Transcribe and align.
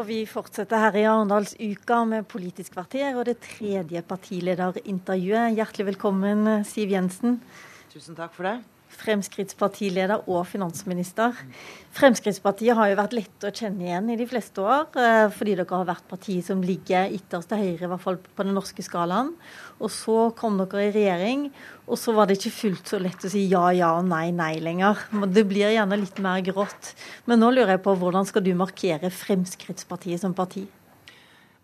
Og 0.00 0.06
vi 0.08 0.22
fortsetter 0.24 0.80
her 0.80 0.94
i 0.96 1.02
Arendalsuka 1.04 1.98
med 2.08 2.24
Politisk 2.24 2.72
kvarter 2.72 3.18
og 3.20 3.26
det 3.28 3.34
tredje 3.44 4.00
partilederintervjuet. 4.08 5.58
Hjertelig 5.58 5.90
velkommen, 5.90 6.48
Siv 6.64 6.94
Jensen. 6.94 7.36
Tusen 7.92 8.16
takk 8.16 8.32
for 8.32 8.48
det. 8.48 8.54
Fremskrittspartileder 8.90 10.26
og 10.28 10.42
finansminister. 10.50 11.36
Fremskrittspartiet 11.96 12.76
har 12.76 12.90
jo 12.90 12.98
vært 12.98 13.14
lett 13.16 13.46
å 13.46 13.52
kjenne 13.54 13.86
igjen 13.86 14.10
i 14.12 14.16
de 14.18 14.26
fleste 14.28 14.62
år, 14.62 14.88
eh, 14.98 15.28
fordi 15.34 15.54
dere 15.58 15.76
har 15.78 15.88
vært 15.88 16.08
partiet 16.10 16.46
som 16.46 16.62
ligger 16.62 17.10
ytterst 17.14 17.48
til 17.50 17.62
høyre, 17.62 17.84
i 17.86 17.90
hvert 17.92 18.04
fall 18.04 18.18
på 18.18 18.46
den 18.46 18.54
norske 18.54 18.82
skalaen. 18.82 19.32
Og 19.80 19.90
så 19.90 20.34
kom 20.36 20.58
dere 20.58 20.88
i 20.88 20.92
regjering, 20.94 21.46
og 21.86 21.98
så 21.98 22.14
var 22.14 22.26
det 22.26 22.38
ikke 22.38 22.58
fullt 22.58 22.92
så 22.92 23.00
lett 23.00 23.24
å 23.24 23.30
si 23.30 23.46
ja, 23.48 23.70
ja 23.70 23.94
og 23.98 24.04
nei, 24.10 24.30
nei 24.30 24.58
lenger. 24.58 24.98
Det 25.30 25.46
blir 25.46 25.72
gjerne 25.74 25.98
litt 25.98 26.18
mer 26.18 26.42
grått. 26.42 26.94
Men 27.26 27.40
nå 27.40 27.54
lurer 27.54 27.76
jeg 27.76 27.84
på 27.86 27.96
hvordan 27.96 28.26
skal 28.26 28.42
du 28.42 28.52
markere 28.54 29.10
Fremskrittspartiet 29.10 30.20
som 30.20 30.34
parti? 30.34 30.66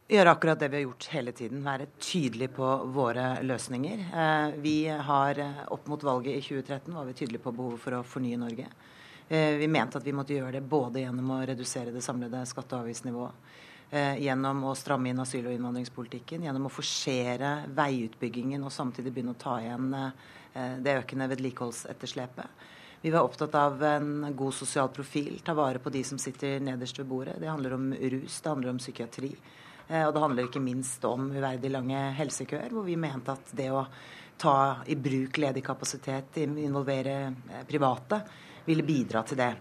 Gjøre 0.08 0.30
akkurat 0.30 0.58
det 0.58 0.68
vi 0.68 0.76
har 0.76 0.86
gjort 0.86 1.08
hele 1.10 1.32
tiden. 1.32 1.64
Være 1.64 1.88
tydelig 1.98 2.50
på 2.54 2.66
våre 2.94 3.42
løsninger. 3.42 4.04
Eh, 4.22 4.58
vi 4.62 4.76
har 4.88 5.38
eh, 5.38 5.62
opp 5.74 5.88
mot 5.90 6.02
valget 6.02 6.36
i 6.36 6.42
2013 6.42 6.94
var 6.94 7.04
vi 7.04 7.16
tydelige 7.18 7.42
på 7.42 7.52
behovet 7.56 7.82
for 7.82 7.98
å 7.98 8.04
fornye 8.06 8.38
Norge. 8.38 8.68
Eh, 9.28 9.56
vi 9.58 9.68
mente 9.68 9.98
at 9.98 10.06
vi 10.06 10.14
måtte 10.14 10.36
gjøre 10.36 10.58
det 10.58 10.68
både 10.70 11.02
gjennom 11.02 11.32
å 11.34 11.40
redusere 11.46 11.94
det 11.94 12.04
samlede 12.06 12.44
skatte- 12.46 12.78
og 12.78 12.86
avgiftsnivået, 12.86 13.42
gjennom 14.18 14.64
å 14.66 14.72
stramme 14.74 15.12
inn 15.12 15.20
asyl- 15.22 15.46
og 15.46 15.52
innvandringspolitikken, 15.54 16.42
gjennom 16.42 16.64
å 16.66 16.72
forsere 16.74 17.68
veiutbyggingen 17.70 18.64
og 18.66 18.72
samtidig 18.74 19.12
begynne 19.14 19.34
å 19.36 19.38
ta 19.38 19.60
igjen 19.62 19.92
det 20.82 20.96
økende 21.04 21.28
vedlikeholdsetterslepet. 21.30 22.64
Vi 23.04 23.12
var 23.14 23.22
opptatt 23.22 23.54
av 23.54 23.84
en 23.86 24.34
god 24.34 24.56
sosial 24.58 24.90
profil, 24.90 25.38
ta 25.46 25.54
vare 25.54 25.78
på 25.78 25.92
de 25.94 26.02
som 26.02 26.18
sitter 26.18 26.58
nederst 26.58 26.98
ved 26.98 27.06
bordet. 27.06 27.36
Det 27.38 27.46
handler 27.46 27.76
om 27.78 27.92
rus, 27.94 28.40
det 28.40 28.50
handler 28.50 28.74
om 28.74 28.82
psykiatri. 28.82 29.30
Eh, 29.88 30.06
og 30.06 30.14
det 30.14 30.22
handler 30.22 30.48
ikke 30.48 30.62
minst 30.62 31.04
om 31.06 31.30
uverdig 31.34 31.70
lange 31.70 32.00
helsekøer, 32.18 32.72
hvor 32.74 32.86
vi 32.86 32.98
mente 32.98 33.34
at 33.36 33.54
det 33.56 33.70
å 33.70 33.84
ta 34.40 34.82
i 34.90 34.96
bruk 34.98 35.38
ledig 35.40 35.62
kapasitet, 35.64 36.40
involvere 36.42 37.16
eh, 37.28 37.64
private, 37.68 38.20
ville 38.66 38.86
bidra 38.86 39.22
til 39.26 39.40
det. 39.40 39.52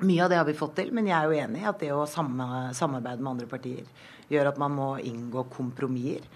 Mye 0.00 0.24
av 0.24 0.30
det 0.32 0.38
har 0.40 0.48
vi 0.48 0.56
fått 0.56 0.78
til, 0.80 0.92
men 0.96 1.08
jeg 1.08 1.16
er 1.16 1.28
jo 1.28 1.42
enig 1.44 1.62
i 1.62 1.70
at 1.70 1.82
det 1.82 1.92
å 1.94 2.06
samarbeide 2.08 3.20
med 3.20 3.32
andre 3.34 3.48
partier 3.50 3.88
gjør 4.30 4.50
at 4.50 4.60
man 4.60 4.74
må 4.74 4.92
inngå 5.04 5.44
kompromisser. 5.54 6.26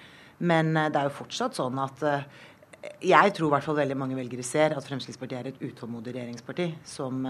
Men 0.45 0.75
eh, 0.77 0.91
det 0.93 1.01
er 1.01 1.11
jo 1.11 1.19
fortsatt 1.19 1.59
sånn 1.59 1.81
at 1.83 2.05
jeg 3.01 3.33
tror 3.33 3.49
i 3.49 3.53
hvert 3.55 3.65
fall 3.65 3.79
veldig 3.79 3.97
mange 3.97 4.19
velgere 4.19 4.45
ser 4.45 4.75
at 4.77 4.85
Fremskrittspartiet 4.85 5.39
er 5.39 5.47
et 5.51 5.63
utålmodig 5.65 6.13
regjeringsparti 6.13 6.67
som 6.85 7.23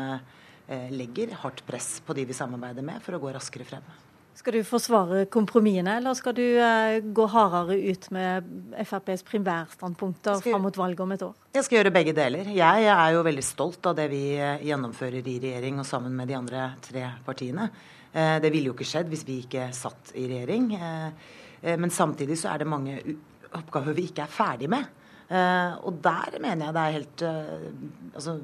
legger 0.91 1.37
hardt 1.45 1.63
press 1.69 2.01
på 2.03 2.17
de 2.19 2.25
vi 2.27 2.35
samarbeider 2.35 2.83
med, 2.83 2.99
for 3.05 3.15
å 3.15 3.21
gå 3.23 3.31
raskere 3.37 3.69
frem. 3.69 3.87
Skal 4.35 4.57
du 4.57 4.65
forsvare 4.67 5.25
kompromissene, 5.31 5.93
eller 6.01 6.15
skal 6.19 6.35
du 6.35 6.43
eh, 6.43 6.97
gå 7.15 7.25
hardere 7.31 7.77
ut 7.93 8.09
med 8.15 8.49
FrPs 8.83 9.23
primærstandpunkter 9.29 10.41
skal, 10.41 10.57
fram 10.57 10.65
mot 10.67 10.79
valget 10.81 11.03
om 11.05 11.13
et 11.15 11.23
år? 11.23 11.37
Jeg 11.55 11.67
skal 11.69 11.79
gjøre 11.79 11.93
begge 11.95 12.15
deler. 12.17 12.51
Jeg 12.51 12.89
er 12.91 13.13
jo 13.15 13.23
veldig 13.23 13.45
stolt 13.47 13.87
av 13.87 13.95
det 14.01 14.09
vi 14.11 14.25
eh, 14.35 14.65
gjennomfører 14.67 15.21
i 15.23 15.37
regjering 15.39 15.79
og 15.79 15.87
sammen 15.87 16.17
med 16.19 16.33
de 16.33 16.39
andre 16.41 16.65
tre 16.83 17.05
partiene. 17.27 17.69
Eh, 18.11 18.41
det 18.43 18.51
ville 18.51 18.73
jo 18.73 18.75
ikke 18.75 18.89
skjedd 18.91 19.13
hvis 19.13 19.23
vi 19.27 19.39
ikke 19.45 19.69
satt 19.75 20.11
i 20.19 20.27
regjering. 20.31 20.67
Eh, 20.81 21.31
eh 21.63 21.79
men 21.79 21.95
samtidig 21.95 22.41
så 22.43 22.51
er 22.53 22.65
det 22.65 22.71
mange 22.75 22.99
oppgaver 23.55 23.95
vi 23.95 24.09
ikke 24.11 24.27
er 24.27 24.35
ferdig 24.35 24.73
med. 24.75 24.91
Eh, 25.31 25.79
og 25.87 26.03
der 26.03 26.41
mener 26.43 26.67
jeg 26.67 26.75
det 26.75 26.83
er 26.83 26.99
helt 26.99 27.23
Altså 28.15 28.35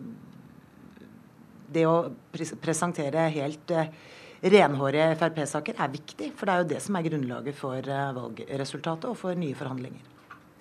Det 1.71 1.83
å 1.87 1.99
presentere 2.63 3.29
helt 3.35 3.75
renhårige 4.43 5.15
Frp-saker 5.21 5.81
er 5.81 5.93
viktig. 5.93 6.31
For 6.37 6.49
det 6.49 6.55
er 6.55 6.63
jo 6.63 6.71
det 6.75 6.83
som 6.85 6.97
er 6.97 7.07
grunnlaget 7.09 7.59
for 7.59 7.79
eh, 7.81 8.13
valgresultatet 8.17 9.11
og 9.11 9.19
for 9.21 9.39
nye 9.39 9.57
forhandlinger. 9.59 10.07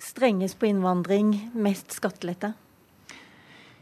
Strengest 0.00 0.58
på 0.60 0.70
innvandring, 0.70 1.34
mest 1.60 1.92
skattelette? 1.96 2.54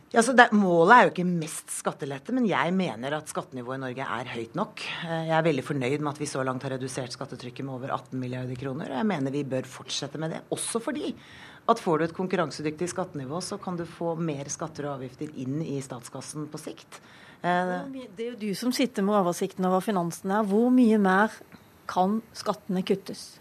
Ja, 0.08 0.22
det, 0.25 0.47
målet 0.56 0.94
er 0.94 1.04
jo 1.04 1.10
ikke 1.12 1.25
mest 1.28 1.72
skattelette, 1.75 2.32
men 2.32 2.47
jeg 2.48 2.72
mener 2.72 3.19
at 3.19 3.28
skattenivået 3.28 3.76
i 3.76 3.82
Norge 3.82 4.06
er 4.16 4.31
høyt 4.32 4.54
nok. 4.56 4.81
Eh, 5.04 5.26
jeg 5.28 5.37
er 5.37 5.44
veldig 5.44 5.66
fornøyd 5.66 6.00
med 6.00 6.14
at 6.14 6.22
vi 6.22 6.31
så 6.31 6.44
langt 6.47 6.64
har 6.64 6.72
redusert 6.78 7.12
skattetrykket 7.12 7.66
med 7.66 7.76
over 7.76 7.92
18 7.92 8.16
milliarder 8.16 8.56
kroner. 8.56 8.88
Og 8.88 9.03
jeg 9.03 9.08
mener 9.10 9.34
vi 9.34 9.44
bør 9.44 9.69
fortsette 9.69 10.20
med 10.22 10.32
det, 10.32 10.41
også 10.54 10.81
fordi 10.81 11.12
at 11.69 11.82
får 11.84 11.98
du 11.98 12.06
et 12.06 12.16
konkurransedyktig 12.16 12.88
skattenivå, 12.88 13.42
så 13.44 13.58
kan 13.60 13.76
du 13.76 13.84
få 13.84 14.14
mer 14.16 14.48
skatter 14.48 14.88
og 14.88 14.94
avgifter 14.97 15.34
inn 15.42 15.60
i 15.60 15.76
statskassen 15.84 16.48
på 16.48 16.60
sikt. 16.62 17.03
Eh, 17.43 17.75
det 18.16 18.25
er 18.25 18.31
jo 18.32 18.38
du 18.41 18.49
som 18.59 18.72
sitter 18.75 19.04
med 19.06 19.19
oversikten 19.21 19.66
over 19.69 19.84
finansene. 19.84 20.41
Hvor 20.49 20.72
mye 20.75 20.99
mer 21.03 21.34
kan 21.91 22.19
skattene 22.37 22.82
kuttes? 22.87 23.38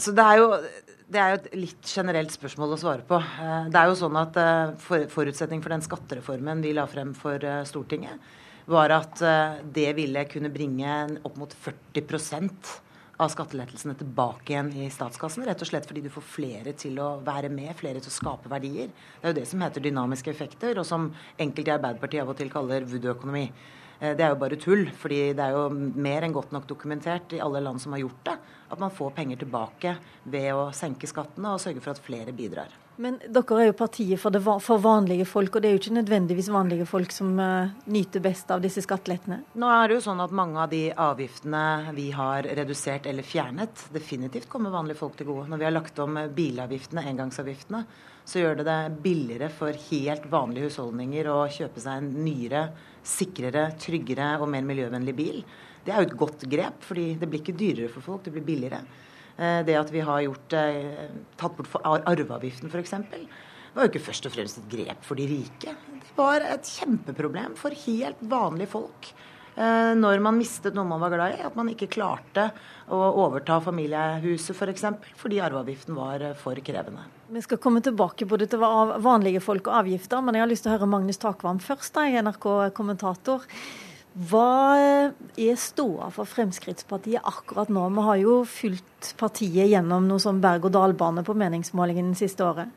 Så 0.00 0.14
det 0.16 0.24
er 0.24 0.42
jo 0.42 0.48
det 1.14 1.20
er 1.20 1.34
jo 1.34 1.36
et 1.36 1.50
litt 1.60 1.90
generelt 1.92 2.32
spørsmål 2.32 2.72
å 2.74 2.78
svare 2.80 3.04
på. 3.06 3.18
Eh, 3.20 3.68
det 3.70 3.80
er 3.80 3.90
jo 3.90 3.98
sånn 4.00 4.16
at 4.18 4.38
Forutsetningen 4.80 5.12
Forutsetning 5.12 5.62
for 5.62 5.74
den 5.74 5.84
skattereformen 5.84 6.64
vi 6.64 6.72
la 6.74 6.88
frem 6.90 7.12
for 7.18 7.44
Stortinget, 7.68 8.32
var 8.66 8.94
at 8.96 9.20
det 9.76 9.90
ville 9.92 10.22
kunne 10.24 10.48
bringe 10.48 11.20
opp 11.28 11.36
mot 11.36 11.52
40 11.52 12.06
av 13.22 13.30
skattelettelsene 13.30 13.94
tilbake 13.98 14.52
igjen 14.52 14.72
i 14.82 14.88
statskassen. 14.90 15.44
Rett 15.46 15.62
og 15.62 15.68
slett 15.68 15.86
fordi 15.88 16.02
du 16.04 16.10
får 16.12 16.26
flere 16.26 16.74
til 16.78 16.98
å 17.02 17.14
være 17.24 17.50
med, 17.52 17.70
flere 17.78 18.02
til 18.02 18.10
å 18.10 18.16
skape 18.16 18.50
verdier. 18.50 18.90
Det 18.90 19.28
er 19.28 19.34
jo 19.34 19.38
det 19.38 19.46
som 19.50 19.62
heter 19.62 19.84
dynamiske 19.84 20.32
effekter, 20.32 20.80
og 20.80 20.88
som 20.88 21.08
enkelte 21.38 21.70
i 21.70 21.76
Arbeiderpartiet 21.76 22.24
av 22.24 22.34
og 22.34 22.38
til 22.40 22.52
kaller 22.52 22.88
voodoo-økonomi. 22.90 23.44
Eh, 24.00 24.14
det 24.18 24.26
er 24.26 24.34
jo 24.34 24.40
bare 24.42 24.60
tull, 24.60 24.86
fordi 24.98 25.20
det 25.36 25.46
er 25.46 25.54
jo 25.54 25.68
mer 25.74 26.26
enn 26.26 26.34
godt 26.34 26.54
nok 26.54 26.66
dokumentert 26.70 27.36
i 27.36 27.42
alle 27.44 27.62
land 27.62 27.82
som 27.82 27.94
har 27.94 28.02
gjort 28.02 28.24
det, 28.30 28.38
at 28.74 28.82
man 28.82 28.94
får 28.94 29.14
penger 29.18 29.44
tilbake 29.44 29.98
ved 30.24 30.50
å 30.54 30.70
senke 30.74 31.10
skattene 31.10 31.54
og 31.54 31.62
sørge 31.62 31.84
for 31.84 31.94
at 31.94 32.02
flere 32.02 32.34
bidrar. 32.34 32.83
Men 33.02 33.16
dere 33.26 33.56
er 33.58 33.68
jo 33.68 33.74
partiet 33.74 34.20
for, 34.22 34.30
det, 34.30 34.40
for, 34.44 34.78
vanlige 34.82 35.26
folk, 35.26 35.56
og 35.56 35.62
det 35.62 35.68
er 35.68 35.74
jo 35.74 35.80
ikke 35.80 35.96
nødvendigvis 35.96 36.50
vanlige 36.54 36.86
folk 36.86 37.10
som 37.14 37.32
uh, 37.40 37.72
nyter 37.90 38.22
best 38.22 38.52
av 38.54 38.62
disse 38.62 38.84
skattelettene? 38.84 39.40
Nå 39.58 39.70
er 39.70 39.90
det 39.90 39.98
jo 39.98 40.04
sånn 40.04 40.22
at 40.22 40.34
mange 40.36 40.60
av 40.62 40.70
de 40.70 40.84
avgiftene 40.92 41.94
vi 41.96 42.08
har 42.14 42.46
redusert 42.60 43.08
eller 43.10 43.26
fjernet, 43.26 43.86
definitivt 43.94 44.48
kommer 44.52 44.74
vanlige 44.74 45.00
folk 45.00 45.18
til 45.18 45.30
gode. 45.32 45.48
Når 45.50 45.62
vi 45.62 45.68
har 45.68 45.74
lagt 45.74 45.98
om 46.04 46.20
bilavgiftene, 46.36 47.06
engangsavgiftene, 47.10 47.82
så 48.24 48.40
gjør 48.40 48.60
det 48.60 48.68
det 48.70 48.80
billigere 49.04 49.50
for 49.52 49.84
helt 49.90 50.28
vanlige 50.32 50.70
husholdninger 50.70 51.28
å 51.28 51.40
kjøpe 51.52 51.82
seg 51.82 51.98
en 51.98 52.12
nyere, 52.24 52.68
sikrere, 53.04 53.72
tryggere 53.80 54.36
og 54.38 54.46
mer 54.54 54.64
miljøvennlig 54.64 55.16
bil. 55.18 55.42
Det 55.84 55.92
er 55.92 56.00
jo 56.00 56.08
et 56.08 56.20
godt 56.22 56.46
grep, 56.48 56.78
fordi 56.86 57.10
det 57.20 57.28
blir 57.28 57.42
ikke 57.42 57.58
dyrere 57.58 57.90
for 57.92 58.06
folk, 58.06 58.22
det 58.24 58.32
blir 58.38 58.46
billigere. 58.46 58.80
Eh, 59.36 59.60
det 59.66 59.74
at 59.78 59.90
vi 59.90 60.02
har 60.04 60.22
gjort, 60.22 60.52
eh, 60.52 61.10
tatt 61.36 61.56
bort 61.56 61.74
arveavgiften 61.82 62.70
f.eks., 62.70 62.94
var 63.74 63.88
jo 63.88 63.90
ikke 63.90 64.06
først 64.06 64.28
og 64.28 64.34
fremst 64.36 64.58
et 64.60 64.68
grep 64.70 65.00
for 65.02 65.18
de 65.18 65.26
rike. 65.26 65.72
Det 65.74 66.14
var 66.14 66.44
et 66.46 66.62
kjempeproblem 66.62 67.56
for 67.58 67.74
helt 67.74 68.20
vanlige 68.22 68.70
folk. 68.70 69.08
Eh, 69.56 69.94
når 69.98 70.22
man 70.22 70.38
mistet 70.38 70.74
noe 70.74 70.86
man 70.86 71.02
var 71.02 71.10
glad 71.10 71.34
i, 71.34 71.42
at 71.46 71.56
man 71.58 71.68
ikke 71.70 71.90
klarte 71.90 72.48
å 72.86 73.00
overta 73.24 73.58
familiehuset 73.62 74.54
f.eks. 74.54 74.60
For 74.60 74.70
eksempel, 74.70 75.16
fordi 75.18 75.42
arveavgiften 75.42 75.98
var 75.98 76.22
for 76.38 76.54
krevende. 76.62 77.02
Vi 77.34 77.42
skal 77.42 77.58
komme 77.58 77.82
tilbake 77.82 78.28
både 78.30 78.46
til 78.50 78.62
vanlige 78.62 79.42
folk 79.42 79.66
og 79.66 79.80
avgifter, 79.82 80.22
men 80.22 80.38
jeg 80.38 80.44
har 80.44 80.52
lyst 80.52 80.66
til 80.66 80.70
å 80.70 80.76
høre 80.76 80.90
Magnus 80.90 81.18
Takvam 81.18 81.58
først, 81.62 81.94
da, 81.96 82.06
NRK-kommentator. 82.22 83.46
Hva 84.14 84.78
er 85.34 85.56
ståa 85.58 86.06
for 86.14 86.30
Fremskrittspartiet 86.30 87.24
akkurat 87.26 87.70
nå? 87.72 87.88
Vi 87.96 88.02
har 88.06 88.18
jo 88.20 88.34
fulgt 88.46 89.10
partiet 89.18 89.66
gjennom 89.72 90.06
noe 90.06 90.22
sånn 90.22 90.38
berg-og-dal-bane 90.44 91.24
på 91.26 91.34
meningsmålingen 91.34 92.12
det 92.12 92.20
siste 92.22 92.46
året. 92.46 92.70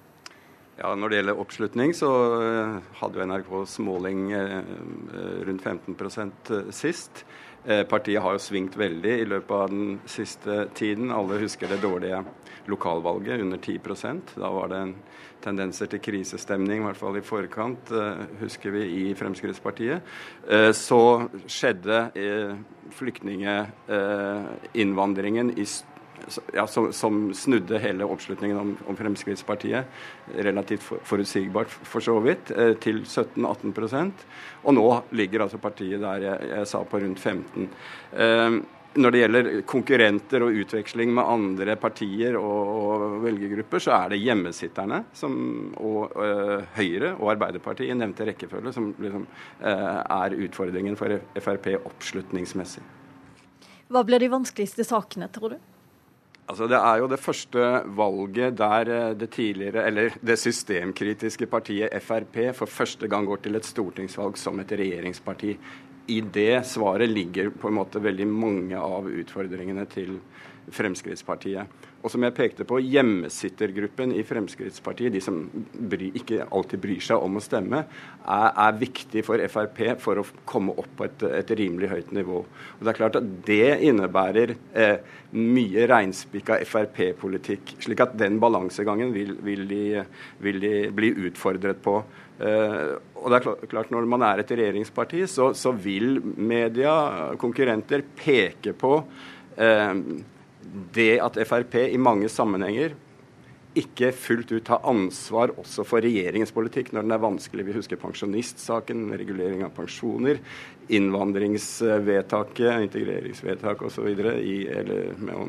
Ja, 0.77 0.95
Når 0.95 1.09
det 1.09 1.19
gjelder 1.19 1.41
oppslutning, 1.41 1.93
så 1.97 2.09
eh, 2.41 2.73
hadde 2.99 3.17
jo 3.17 3.27
NRKs 3.29 3.77
måling 3.85 4.31
eh, 4.33 4.57
eh, 4.57 5.37
rundt 5.45 5.63
15% 5.65 6.51
sist. 6.73 7.23
Partiet 7.65 8.21
har 8.23 8.35
jo 8.35 8.39
svingt 8.39 8.77
veldig 8.79 9.13
i 9.21 9.25
løpet 9.27 9.51
av 9.51 9.71
den 9.71 9.97
siste 10.07 10.67
tiden. 10.77 11.09
Alle 11.11 11.39
husker 11.41 11.67
det 11.67 11.81
dårlige 11.83 12.21
lokalvalget, 12.67 13.41
under 13.41 13.57
10% 13.57 14.21
Da 14.35 14.49
var 14.51 14.67
det 14.71 14.77
en 14.77 14.95
tendenser 15.43 15.85
til 15.91 15.99
krisestemning, 16.03 16.81
i 16.81 16.85
hvert 16.87 16.99
fall 16.99 17.17
i 17.17 17.21
forkant, 17.25 17.91
eh, 17.91 18.17
husker 18.41 18.71
vi 18.71 18.83
i 18.85 19.13
Fremskrittspartiet. 19.15 20.01
Eh, 20.49 20.71
så 20.71 21.29
skjedde 21.47 22.11
eh, 22.15 22.55
flyktninginnvandringen 22.97 25.59
ja, 26.53 26.67
som, 26.67 26.91
som, 26.93 27.19
snudde 27.33 27.79
hele 27.79 28.05
oppslutningen 28.05 28.57
om, 28.59 28.73
om, 28.87 28.97
Fremskrittspartiet, 28.97 29.85
relativt 30.35 30.83
forutsigbart 30.83 31.71
for 31.71 32.03
så 32.03 32.17
vidt, 32.23 32.51
til 32.83 33.03
17-18% 33.03 34.25
Og 34.63 34.75
nå 34.75 34.87
ligger 35.17 35.45
altså 35.45 35.59
partiet 35.61 36.01
der 36.01 36.25
jeg, 36.25 36.49
jeg 36.51 36.67
sa 36.67 36.83
på 36.87 37.01
rundt 37.03 37.19
15 37.19 37.69
når 38.97 39.13
det 39.13 39.21
gjelder 39.21 39.47
konkurrenter 39.69 40.43
og 40.45 40.57
utveksling 40.61 41.11
med 41.13 41.29
andre 41.29 41.75
partier 41.79 42.37
og, 42.39 42.71
og 42.81 43.05
velgergrupper, 43.25 43.83
så 43.83 43.93
er 43.97 44.13
det 44.13 44.21
hjemmesitterne 44.23 45.03
som, 45.17 45.37
og 45.77 46.17
øh, 46.23 46.65
Høyre 46.77 47.13
og 47.15 47.31
Arbeiderpartiet 47.35 47.93
i 47.93 47.97
nevnte 47.97 48.27
rekkefølge 48.27 48.73
som 48.75 48.91
liksom, 48.97 49.25
øh, 49.61 49.97
er 50.01 50.37
utfordringen 50.47 50.97
for 50.99 51.17
Frp 51.37 51.73
oppslutningsmessig. 51.83 52.83
Hva 53.87 54.03
blir 54.03 54.19
de 54.19 54.31
vanskeligste 54.31 54.83
sakene, 54.87 55.29
tror 55.31 55.55
du? 55.55 55.59
Altså, 56.47 56.67
Det 56.67 56.77
er 56.79 57.01
jo 57.01 57.07
det 57.11 57.19
første 57.19 57.63
valget 57.97 58.57
der 58.57 58.91
eh, 58.95 59.15
det 59.19 59.29
tidligere, 59.35 59.85
eller 59.87 60.15
det 60.23 60.39
systemkritiske 60.39 61.45
partiet 61.45 62.03
Frp 62.03 62.55
for 62.55 62.65
første 62.65 63.07
gang 63.07 63.27
går 63.27 63.43
til 63.43 63.55
et 63.55 63.67
stortingsvalg 63.67 64.37
som 64.37 64.59
et 64.59 64.71
regjeringsparti. 64.71 65.57
I 66.07 66.21
det 66.21 66.65
svaret 66.65 67.09
ligger 67.09 67.49
på 67.51 67.67
en 67.67 67.75
måte 67.81 67.99
veldig 67.99 68.27
mange 68.31 68.79
av 68.79 69.09
utfordringene 69.11 69.83
til 69.91 70.21
Fremskrittspartiet. 70.73 71.85
Og 72.03 72.11
som 72.13 72.23
jeg 72.23 72.35
pekte 72.37 72.65
på, 72.67 72.77
hjemmesittergruppen 72.83 74.13
i 74.15 74.23
Fremskrittspartiet, 74.27 75.13
de 75.15 75.21
som 75.23 75.39
bry, 75.73 76.11
ikke 76.19 76.45
alltid 76.45 76.81
bryr 76.83 77.01
seg 77.03 77.23
om 77.23 77.39
å 77.39 77.43
stemme, 77.43 77.81
er, 78.21 78.49
er, 78.51 78.77
viktig 78.77 79.23
for 79.25 79.41
Frp 79.51 79.81
for 80.03 80.21
å 80.21 80.25
komme 80.47 80.75
opp 80.77 80.91
på 80.99 81.07
et, 81.07 81.25
et, 81.39 81.55
rimelig 81.57 81.89
høyt 81.91 82.13
nivå. 82.15 82.43
Og 82.77 82.83
Det 82.85 82.93
er 82.93 82.99
klart 82.99 83.17
at 83.19 83.31
det 83.47 83.79
innebærer 83.89 84.53
eh, 84.77 85.17
mye 85.39 85.89
reinspikka 85.89 86.61
Frp-politikk. 86.67 87.75
slik 87.83 88.05
at 88.05 88.15
den 88.19 88.39
balansegangen 88.43 89.11
vil, 89.15 89.35
vil, 89.43 89.67
de, 89.67 90.05
vil 90.43 90.61
de 90.63 90.75
bli 90.93 91.11
utfordret 91.27 91.81
på. 91.83 92.01
Uh, 92.37 93.01
og 93.17 93.31
det 93.33 93.37
er 93.39 93.69
klart, 93.71 93.89
Når 93.89 94.05
man 94.05 94.21
er 94.21 94.43
et 94.43 94.51
regjeringsparti, 94.53 95.23
så, 95.25 95.49
så 95.57 95.71
vil 95.73 96.19
media, 96.21 97.33
konkurrenter, 97.41 98.03
peke 98.19 98.75
på 98.77 98.91
uh, 99.01 99.93
det 100.95 101.17
at 101.23 101.37
Frp 101.47 101.75
i 101.87 101.99
mange 102.01 102.29
sammenhenger 102.31 102.95
ikke 103.77 104.09
fullt 104.15 104.51
ut 104.55 104.65
tar 104.65 104.85
ansvar 104.87 105.51
også 105.59 105.83
for 105.85 106.01
regjeringens 106.01 106.53
politikk 106.55 106.89
når 106.93 107.05
den 107.05 107.13
er 107.13 107.21
vanskelig. 107.21 107.65
Vi 107.67 107.75
husker 107.75 107.99
pensjonistsaken, 108.01 109.03
regulering 109.19 109.63
av 109.65 109.73
pensjoner, 109.77 110.39
innvandringsvedtaket, 110.89 112.87
integreringsvedtak 112.87 113.83
osv. 113.85 114.07
I, 114.07 114.57
uh, 114.71 115.45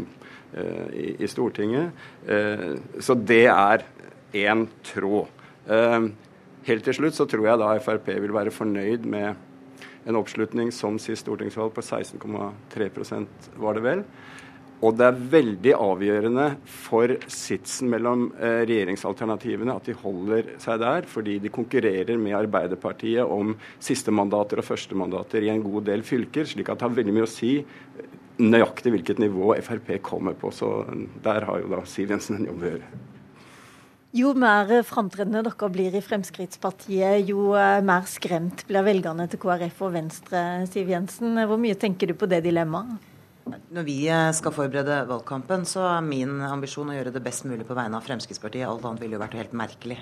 i, 0.93 1.07
i, 1.17 1.31
Stortinget. 1.31 1.97
Uh, 2.29 2.77
så 3.01 3.17
det 3.17 3.47
er 3.49 3.87
én 4.37 4.67
tråd. 4.91 5.33
Uh, 5.69 6.11
helt 6.69 6.85
til 6.85 6.99
slutt 7.01 7.17
så 7.17 7.29
tror 7.29 7.49
jeg 7.49 7.63
da 7.63 7.75
Frp 7.81 8.13
vil 8.13 8.35
være 8.35 8.53
fornøyd 8.53 9.09
med 9.09 10.09
en 10.09 10.17
oppslutning 10.17 10.71
som 10.73 10.97
sist 11.01 11.27
stortingsvalg 11.27 11.75
på 11.77 11.85
16,3% 11.85 13.49
var 13.61 13.77
det 13.77 13.85
vel. 13.85 14.05
Og 14.79 14.95
det 14.95 15.09
er 15.09 15.23
veldig 15.33 15.73
avgjørende 15.75 16.45
for 16.71 17.11
sitsen 17.33 17.89
mellom 17.91 18.29
eh, 18.39 18.61
regjeringsalternativene 18.69 19.75
at 19.75 19.89
de 19.91 19.97
holder 19.99 20.53
seg 20.63 20.79
der, 20.85 21.09
fordi 21.11 21.41
de 21.43 21.51
konkurrerer 21.51 22.21
med 22.21 22.37
Arbeiderpartiet 22.39 23.27
om 23.27 23.57
sistemandater 23.83 24.63
og 24.63 24.69
førstemandater 24.69 25.49
i 25.49 25.51
en 25.51 25.65
god 25.65 25.89
del 25.91 26.07
fylker. 26.07 26.47
slik 26.47 26.71
at 26.71 26.79
det 26.79 26.87
har 26.87 26.95
veldig 26.95 27.17
mye 27.17 27.27
å 27.27 27.33
si 27.33 27.57
eh, 27.59 28.17
nøyaktig 28.39 28.95
hvilket 28.95 29.19
nivå 29.19 29.57
Frp 29.67 29.97
kommer 29.99 30.39
på. 30.39 30.55
Så 30.55 30.71
der 31.27 31.49
har 31.51 31.59
jo 31.59 31.75
da 31.75 31.83
Siv 31.83 32.15
Jensen 32.15 32.39
en 32.39 32.47
jobb 32.53 32.63
å 32.63 32.73
gjøre. 32.73 32.95
Jo 34.19 34.31
mer 34.39 34.71
framtredende 34.89 35.43
dere 35.45 35.69
blir 35.75 35.93
i 35.99 36.07
Fremskrittspartiet, 36.07 37.27
jo 37.27 37.51
eh, 37.59 37.83
mer 37.83 38.07
skremt 38.07 38.63
blir 38.71 38.87
velgerne 38.87 39.27
til 39.27 39.43
KrF 39.43 39.83
og 39.91 39.95
Venstre, 39.99 40.49
Siv 40.71 40.95
Jensen. 40.95 41.35
Hvor 41.51 41.59
mye 41.59 41.75
tenker 41.75 42.07
du 42.07 42.15
på 42.15 42.31
det 42.31 42.45
dilemmaet? 42.47 43.08
Når 43.75 43.87
vi 43.87 43.97
eh, 44.11 44.31
skal 44.37 44.55
forberede 44.55 44.99
valgkampen, 45.09 45.65
så 45.69 45.85
er 45.91 46.05
min 46.07 46.41
ambisjon 46.45 46.91
å 46.93 46.97
gjøre 46.97 47.13
det 47.15 47.23
best 47.25 47.47
mulig 47.49 47.67
på 47.69 47.77
vegne 47.79 47.99
av 47.99 48.07
Fremskrittspartiet. 48.07 48.67
Alt 48.69 48.87
annet 48.89 49.05
ville 49.05 49.19
jo 49.19 49.23
vært 49.23 49.39
helt 49.39 49.57
merkelig. 49.57 49.99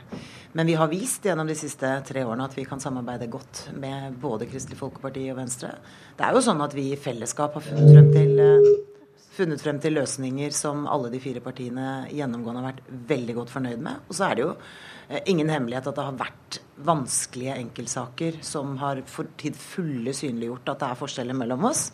Men 0.56 0.70
vi 0.70 0.76
har 0.78 0.90
vist 0.92 1.26
gjennom 1.26 1.48
de 1.48 1.56
siste 1.58 1.92
tre 2.08 2.24
årene 2.26 2.48
at 2.48 2.56
vi 2.58 2.66
kan 2.68 2.82
samarbeide 2.82 3.30
godt 3.32 3.66
med 3.76 4.18
både 4.22 4.48
Kristelig 4.50 4.80
Folkeparti 4.80 5.28
og 5.32 5.40
Venstre. 5.40 5.76
Det 6.16 6.26
er 6.26 6.36
jo 6.36 6.44
sånn 6.48 6.64
at 6.64 6.76
vi 6.76 6.90
i 6.92 7.00
fellesskap 7.00 7.58
har 7.58 7.66
funnet 7.68 7.92
frem 7.94 8.12
til 8.14 8.44
eh, 8.44 8.68
funnet 9.36 9.60
frem 9.60 9.78
til 9.82 9.96
løsninger 9.98 10.54
som 10.56 10.86
alle 10.88 11.10
de 11.12 11.20
fire 11.20 11.42
partiene 11.44 12.06
gjennomgående 12.14 12.62
har 12.62 12.70
vært 12.70 12.92
veldig 13.10 13.40
godt 13.40 13.52
fornøyd 13.52 13.82
med. 13.84 14.06
Og 14.08 14.16
så 14.16 14.30
er 14.30 14.36
det 14.36 14.46
jo 14.46 14.52
ingen 15.24 15.50
hemmelighet 15.50 15.86
at 15.86 15.98
det 15.98 16.04
har 16.06 16.16
vært 16.18 16.58
vanskelige 16.86 17.54
enkeltsaker 17.56 18.38
som 18.44 18.74
har 18.80 19.00
for 19.08 19.28
tid 19.40 19.56
fulle 19.56 20.12
synliggjort 20.16 20.72
at 20.72 20.82
det 20.82 20.88
er 20.90 20.98
forskjeller 21.00 21.38
mellom 21.38 21.64
oss, 21.70 21.86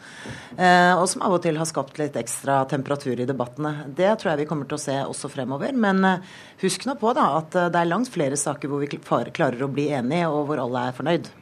eh, 0.57 0.93
og 0.97 1.05
som 1.11 1.23
av 1.27 1.37
og 1.37 1.43
til 1.45 1.61
har 1.61 1.69
skapt 1.69 2.01
litt 2.01 2.17
ekstra 2.19 2.63
temperatur 2.71 3.21
i 3.21 3.29
debattene. 3.29 3.87
Det 3.87 4.11
tror 4.19 4.33
jeg 4.33 4.43
vi 4.43 4.49
kommer 4.51 4.71
til 4.71 4.81
å 4.81 4.85
se 4.87 4.97
også 5.05 5.31
fremover. 5.33 5.77
Men 5.77 6.03
eh, 6.09 6.33
husk 6.65 6.89
nå 6.89 6.97
på 7.01 7.13
da, 7.19 7.29
at 7.43 7.55
det 7.75 7.79
er 7.79 7.93
langt 7.93 8.11
flere 8.13 8.39
saker 8.41 8.73
hvor 8.73 8.83
vi 8.83 8.91
klarer 8.99 9.63
å 9.63 9.71
bli 9.71 9.91
enige, 9.93 10.33
og 10.33 10.49
hvor 10.49 10.65
alle 10.65 10.89
er 10.89 10.99
fornøyd. 10.99 11.33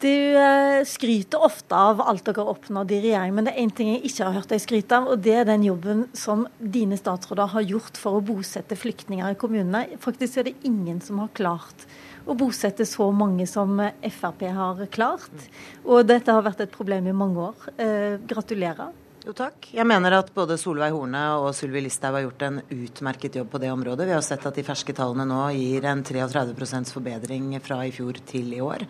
Du 0.00 0.36
eh, 0.36 0.84
skryter 0.84 1.40
ofte 1.40 1.76
av 1.76 2.02
alt 2.04 2.26
dere 2.26 2.42
har 2.42 2.50
oppnådd 2.52 2.90
i 2.92 2.98
regjering, 3.00 3.32
men 3.32 3.46
det 3.46 3.54
er 3.54 3.62
én 3.62 3.70
ting 3.72 3.94
jeg 3.94 4.02
ikke 4.10 4.26
har 4.26 4.34
hørt 4.34 4.50
deg 4.52 4.60
skryte 4.60 4.98
av, 4.98 5.06
og 5.08 5.22
det 5.24 5.32
er 5.40 5.48
den 5.48 5.64
jobben 5.64 6.02
som 6.16 6.44
dine 6.60 6.98
statsråder 7.00 7.48
har 7.54 7.64
gjort 7.64 7.96
for 8.00 8.18
å 8.18 8.24
bosette 8.24 8.76
flyktninger 8.76 9.32
i 9.32 9.38
kommunene. 9.40 9.96
Faktisk 10.02 10.42
er 10.42 10.50
det 10.50 10.58
ingen 10.68 11.00
som 11.00 11.22
har 11.24 11.32
klart 11.36 11.86
å 12.26 12.36
bosette 12.36 12.84
så 12.84 13.08
mange 13.14 13.46
som 13.48 13.80
Frp 14.02 14.44
har 14.52 14.84
klart. 14.92 15.48
Og 15.86 16.04
dette 16.04 16.34
har 16.34 16.44
vært 16.44 16.66
et 16.66 16.76
problem 16.76 17.08
i 17.08 17.16
mange 17.16 17.48
år. 17.48 17.68
Eh, 17.80 18.20
gratulerer. 18.28 18.92
Jo, 19.26 19.32
takk. 19.34 19.72
Jeg 19.74 19.86
mener 19.88 20.20
at 20.20 20.28
både 20.34 20.54
Solveig 20.60 20.92
Horne 20.94 21.22
og 21.40 21.48
Sylvi 21.56 21.80
Listhaug 21.82 22.14
har 22.14 22.26
gjort 22.28 22.44
en 22.46 22.60
utmerket 22.68 23.40
jobb 23.40 23.48
på 23.50 23.58
det 23.62 23.72
området. 23.72 24.06
Vi 24.06 24.14
har 24.14 24.22
sett 24.22 24.44
at 24.46 24.54
de 24.54 24.66
ferske 24.66 24.94
tallene 24.94 25.26
nå 25.26 25.40
gir 25.56 25.88
en 25.88 26.04
33% 26.06 26.92
forbedring 26.94 27.56
fra 27.64 27.80
i 27.86 27.94
fjor 27.94 28.20
til 28.28 28.52
i 28.54 28.60
år. 28.62 28.84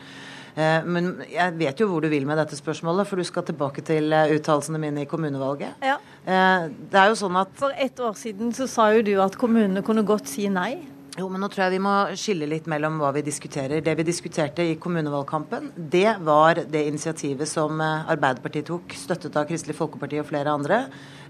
Eh, 0.57 0.89
men 0.89 1.13
jeg 1.29 1.53
vet 1.61 1.81
jo 1.81 1.89
hvor 1.91 2.01
du 2.05 2.09
vil 2.09 2.27
med 2.29 2.41
dette 2.41 2.57
spørsmålet, 2.57 3.09
for 3.09 3.21
du 3.21 3.29
skal 3.29 3.45
tilbake 3.45 3.85
til 3.85 4.13
eh, 4.17 4.33
uttalelsene 4.39 4.81
mine 4.81 5.05
i 5.05 5.09
kommunevalget. 5.11 5.77
Ja. 5.85 5.99
Eh, 6.25 6.69
det 6.93 7.01
er 7.01 7.13
jo 7.13 7.19
sånn 7.21 7.37
at 7.37 7.53
For 7.61 7.77
ett 7.77 8.01
år 8.01 8.17
siden 8.17 8.55
så 8.57 8.69
sa 8.71 8.91
jo 8.97 9.05
du 9.05 9.17
at 9.21 9.37
kommunene 9.37 9.85
kunne 9.85 10.07
godt 10.07 10.33
si 10.33 10.49
nei. 10.49 10.79
Jo, 11.17 11.31
men 11.33 11.41
nå 11.41 11.49
tror 11.49 11.63
jeg 11.65 11.79
vi 11.79 11.81
må 11.81 11.93
skille 12.21 12.49
litt 12.49 12.67
mellom 12.69 12.99
hva 13.01 13.09
vi 13.17 13.23
diskuterer. 13.25 13.81
Det 13.81 13.95
vi 13.97 14.05
diskuterte 14.05 14.65
i 14.69 14.75
kommunevalgkampen, 14.77 15.71
det 15.77 16.19
var 16.25 16.61
det 16.69 16.83
initiativet 16.91 17.49
som 17.49 17.81
Arbeiderpartiet 17.81 18.69
tok, 18.69 18.93
støttet 19.01 19.39
av 19.41 19.47
Kristelig 19.49 19.79
Folkeparti 19.79 20.21
og 20.21 20.29
flere 20.29 20.53
andre, 20.53 20.83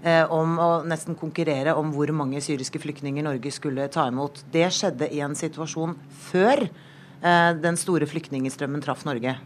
eh, 0.03 0.25
om 0.27 0.59
å 0.59 0.69
nesten 0.83 1.15
konkurrere 1.15 1.75
om 1.79 1.93
hvor 1.95 2.11
mange 2.11 2.43
syriske 2.43 2.81
flyktninger 2.83 3.23
Norge 3.23 3.53
skulle 3.55 3.87
ta 3.87 4.09
imot. 4.11 4.43
Det 4.51 4.67
skjedde 4.75 5.07
i 5.07 5.23
en 5.23 5.39
situasjon 5.39 5.95
før 6.27 6.67
den 7.21 7.77
store 7.79 8.05
flyktningstrømmen 8.09 8.83
traff 8.85 9.05
Norge. 9.07 9.37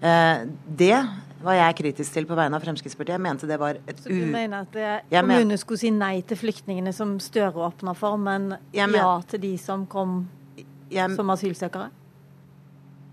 Eh, 0.00 0.46
det 0.66 1.06
var 1.42 1.54
jeg 1.54 1.76
kritisk 1.78 2.14
til 2.14 2.26
på 2.26 2.36
vegne 2.38 2.58
av 2.58 2.64
Fremskrittspartiet. 2.64 3.14
Jeg 3.14 3.22
mente 3.22 3.46
det 3.50 3.58
var 3.60 3.78
et 3.78 4.00
u... 4.00 4.08
Så 4.08 4.14
du 4.14 4.26
mener 4.32 4.66
at 4.66 5.06
kommunene 5.12 5.58
skulle 5.60 5.82
si 5.82 5.92
nei 5.94 6.16
til 6.26 6.40
flyktningene 6.40 6.92
som 6.94 7.16
Støre 7.22 7.62
åpna 7.68 7.94
for, 7.98 8.18
men 8.18 8.52
ja 8.74 8.88
til 9.30 9.42
de 9.42 9.54
som 9.60 9.86
kom 9.90 10.20
som 10.88 11.34
asylsøkere? 11.34 11.90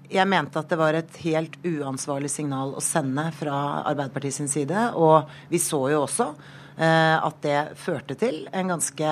Jeg 0.09 0.29
mente 0.29 0.61
at 0.61 0.69
det 0.69 0.77
var 0.77 0.97
et 0.97 1.17
helt 1.25 1.57
uansvarlig 1.65 2.29
signal 2.29 2.75
å 2.77 2.83
sende 2.83 3.25
fra 3.35 3.81
Arbeiderpartiet 3.89 4.37
sin 4.37 4.49
side. 4.49 4.91
Og 4.97 5.29
vi 5.49 5.61
så 5.61 5.81
jo 5.91 6.03
også 6.05 6.29
eh, 6.77 7.17
at 7.17 7.41
det 7.45 7.59
førte 7.81 8.17
til 8.17 8.43
en 8.53 8.73
ganske 8.75 9.11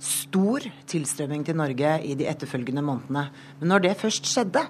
stor 0.00 0.64
tilstrømming 0.88 1.44
til 1.44 1.58
Norge 1.60 1.96
i 2.08 2.16
de 2.16 2.28
etterfølgende 2.30 2.84
månedene. 2.84 3.26
Men 3.60 3.72
når 3.74 3.84
det 3.84 3.98
først 4.00 4.28
skjedde, 4.28 4.64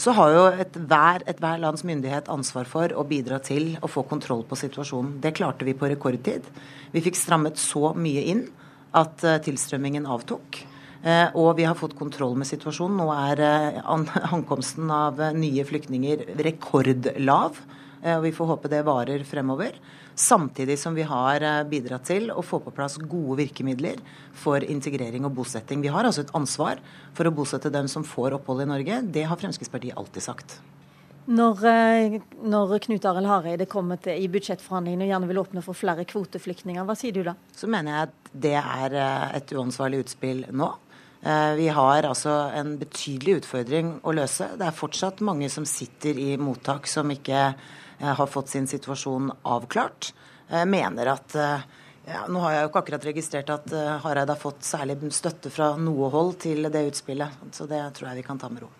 så 0.00 0.14
har 0.16 0.32
jo 0.32 0.44
ethver 0.62 1.24
et 1.28 1.42
lands 1.60 1.84
myndighet 1.84 2.30
ansvar 2.32 2.68
for 2.68 2.92
å 2.96 3.04
bidra 3.04 3.38
til 3.44 3.74
å 3.84 3.90
få 3.90 4.06
kontroll 4.08 4.46
på 4.48 4.56
situasjonen. 4.56 5.18
Det 5.20 5.34
klarte 5.36 5.66
vi 5.68 5.76
på 5.76 5.90
rekordtid. 5.92 6.46
Vi 6.90 7.02
fikk 7.04 7.18
strammet 7.20 7.60
så 7.60 7.92
mye 7.92 8.24
inn 8.32 8.46
at 8.96 9.20
uh, 9.26 9.36
tilstrømmingen 9.44 10.08
avtok. 10.08 10.62
Uh, 11.04 11.28
og 11.38 11.52
vi 11.60 11.66
har 11.68 11.76
fått 11.78 11.98
kontroll 11.98 12.34
med 12.40 12.48
situasjonen. 12.48 12.96
Nå 12.96 13.10
er 13.12 13.44
uh, 13.44 14.32
ankomsten 14.34 14.88
av 14.94 15.20
nye 15.36 15.66
flyktninger 15.68 16.30
rekordlav. 16.48 17.60
Og 18.00 18.22
vi 18.24 18.32
får 18.32 18.48
håpe 18.54 18.70
det 18.72 18.84
varer 18.86 19.24
fremover. 19.28 19.74
Samtidig 20.20 20.78
som 20.78 20.94
vi 20.94 21.02
har 21.02 21.40
eh, 21.40 21.62
bidratt 21.64 22.04
til 22.10 22.28
å 22.28 22.42
få 22.44 22.58
på 22.60 22.72
plass 22.76 22.98
gode 23.00 23.38
virkemidler 23.40 24.00
for 24.36 24.60
integrering 24.60 25.24
og 25.24 25.32
bosetting. 25.38 25.80
Vi 25.80 25.92
har 25.92 26.04
altså 26.04 26.26
et 26.26 26.34
ansvar 26.36 26.82
for 27.16 27.28
å 27.28 27.32
bosette 27.32 27.72
dem 27.72 27.88
som 27.88 28.04
får 28.04 28.36
opphold 28.36 28.66
i 28.66 28.68
Norge. 28.68 29.00
Det 29.16 29.24
har 29.30 29.40
Fremskrittspartiet 29.40 29.96
alltid 29.96 30.26
sagt. 30.26 30.58
Når, 31.30 31.64
eh, 31.64 32.18
når 32.42 32.76
Knut 32.84 33.08
Arild 33.08 33.30
Hareide 33.30 33.68
kommer 33.70 33.96
til 34.02 34.20
i 34.20 34.28
budsjettforhandlingene 34.28 35.06
og 35.06 35.12
gjerne 35.14 35.32
vil 35.32 35.42
åpne 35.44 35.64
for 35.64 35.78
flere 35.78 36.04
kvoteflyktninger, 36.04 36.84
hva 36.84 36.98
sier 36.98 37.16
du 37.16 37.22
da? 37.24 37.36
Så 37.56 37.70
mener 37.70 37.94
jeg 37.94 38.08
at 38.10 38.32
det 38.44 38.56
er 38.60 39.00
eh, 39.00 39.26
et 39.40 39.56
uansvarlig 39.56 40.04
utspill 40.04 40.46
nå. 40.52 40.72
Vi 41.20 41.66
har 41.68 42.06
altså 42.08 42.32
en 42.56 42.78
betydelig 42.80 43.42
utfordring 43.42 43.90
å 44.08 44.12
løse. 44.16 44.46
Det 44.56 44.64
er 44.64 44.72
fortsatt 44.72 45.18
mange 45.20 45.50
som 45.52 45.66
sitter 45.68 46.16
i 46.16 46.30
mottak 46.40 46.88
som 46.88 47.12
ikke 47.12 47.42
Eh, 47.44 47.89
har 48.00 48.30
fått 48.30 48.52
sin 48.52 48.66
situasjon 48.70 49.30
avklart. 49.42 50.12
Jeg 50.50 50.68
mener 50.70 51.12
at 51.12 51.36
eh, 51.38 51.68
ja, 52.10 52.24
Nå 52.32 52.40
har 52.42 52.54
jeg 52.54 52.64
jo 52.64 52.70
ikke 52.70 52.80
akkurat 52.80 53.04
registrert 53.06 53.50
at 53.54 53.72
Hareide 54.02 54.32
har 54.32 54.40
fått 54.40 54.64
særlig 54.66 54.96
støtte 55.14 55.52
fra 55.52 55.74
noe 55.78 56.08
hold 56.10 56.38
til 56.42 56.66
det 56.72 56.86
utspillet. 56.88 57.42
Så 57.54 57.68
det 57.70 57.82
tror 57.94 58.10
jeg 58.10 58.22
vi 58.22 58.26
kan 58.26 58.40
ta 58.40 58.48
med 58.50 58.64
ro. 58.64 58.70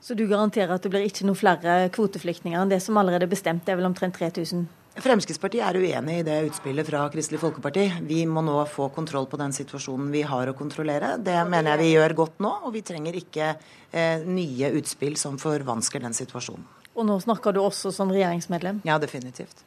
Så 0.00 0.14
du 0.14 0.28
garanterer 0.30 0.70
at 0.76 0.84
det 0.84 0.92
blir 0.92 1.06
ikke 1.08 1.26
noen 1.26 1.38
flere 1.38 1.78
kvoteflyktninger 1.94 2.60
enn 2.60 2.70
det 2.70 2.78
som 2.84 2.98
allerede 3.00 3.26
er 3.26 3.32
bestemt, 3.32 3.64
det 3.66 3.74
er 3.74 3.80
vel 3.80 3.88
omtrent 3.88 4.14
3000? 4.20 4.68
Fremskrittspartiet 4.98 5.62
er 5.62 5.78
uenig 5.78 6.16
i 6.20 6.24
det 6.26 6.38
utspillet 6.48 6.86
fra 6.86 7.04
Kristelig 7.12 7.38
Folkeparti. 7.42 7.84
Vi 8.06 8.24
må 8.26 8.42
nå 8.42 8.56
få 8.70 8.88
kontroll 8.94 9.28
på 9.30 9.38
den 9.38 9.54
situasjonen 9.54 10.10
vi 10.10 10.24
har 10.26 10.50
å 10.50 10.56
kontrollere. 10.58 11.12
Det 11.22 11.36
mener 11.46 11.74
jeg 11.74 11.82
vi 11.84 11.92
gjør 11.92 12.16
godt 12.22 12.42
nå, 12.42 12.50
og 12.66 12.74
vi 12.74 12.82
trenger 12.86 13.18
ikke 13.18 13.52
eh, 13.52 14.26
nye 14.26 14.72
utspill 14.80 15.14
som 15.20 15.38
forvansker 15.38 16.02
den 16.02 16.18
situasjonen. 16.18 16.66
Og 16.98 17.06
nå 17.06 17.16
snakker 17.22 17.54
du 17.54 17.62
også 17.62 17.92
som 17.94 18.10
regjeringsmedlem? 18.10 18.82
Ja, 18.88 18.98
definitivt. 18.98 19.62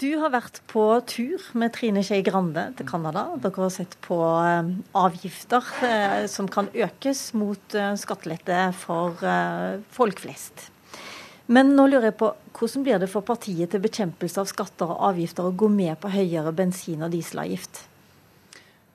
Du 0.00 0.08
har 0.18 0.32
vært 0.32 0.62
på 0.72 0.82
tur 1.06 1.42
med 1.60 1.74
Trine 1.76 2.00
Skei 2.02 2.24
Grande 2.26 2.64
til 2.78 2.88
Canada. 2.88 3.26
Dere 3.38 3.60
har 3.60 3.70
sett 3.70 3.92
på 4.02 4.16
eh, 4.24 4.70
avgifter 4.98 5.68
eh, 5.84 6.24
som 6.32 6.48
kan 6.50 6.70
økes 6.72 7.20
mot 7.38 7.76
eh, 7.76 7.92
skattelette 8.00 8.64
for 8.80 9.20
folk 9.92 10.24
flest. 10.24 10.70
Men 11.52 11.74
nå 11.76 11.84
lurer 11.90 12.08
jeg 12.08 12.18
på, 12.22 12.32
hvordan 12.56 12.86
blir 12.86 13.00
det 13.02 13.10
for 13.12 13.26
partiet 13.26 13.74
til 13.74 13.84
bekjempelse 13.84 14.40
av 14.40 14.48
skatter 14.48 14.90
og 14.94 15.06
avgifter 15.12 15.46
å 15.46 15.54
gå 15.54 15.68
med 15.70 15.98
på 16.00 16.10
høyere 16.14 16.54
bensin- 16.56 17.04
og 17.04 17.12
dieselavgift? 17.12 17.84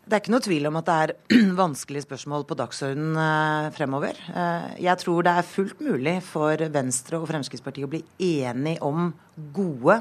Det 0.07 0.15
er 0.15 0.21
ikke 0.23 0.31
noe 0.31 0.43
tvil 0.45 0.67
om 0.69 0.77
at 0.79 0.87
det 0.87 0.93
er 1.03 1.11
vanskelige 1.63 2.05
spørsmål 2.05 2.45
på 2.47 2.55
dagsordenen 2.55 3.17
eh, 3.19 3.65
fremover. 3.75 4.19
Eh, 4.31 4.67
jeg 4.85 5.01
tror 5.01 5.25
det 5.27 5.33
er 5.35 5.49
fullt 5.49 5.81
mulig 5.83 6.13
for 6.23 6.63
Venstre 6.71 7.19
og 7.19 7.27
Fremskrittspartiet 7.27 7.89
å 7.89 7.91
bli 7.91 7.99
enige 8.23 8.79
om 8.87 9.09
gode 9.51 9.97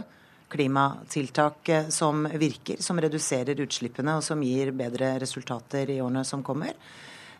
klimatiltak 0.54 1.72
eh, 1.75 1.88
som 1.90 2.22
virker, 2.38 2.78
som 2.86 3.02
reduserer 3.02 3.58
utslippene 3.66 4.14
og 4.20 4.22
som 4.22 4.46
gir 4.46 4.70
bedre 4.78 5.16
resultater 5.18 5.90
i 5.90 5.98
årene 5.98 6.22
som 6.28 6.46
kommer. 6.46 6.78